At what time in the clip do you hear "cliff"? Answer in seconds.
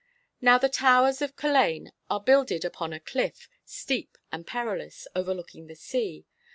2.99-3.47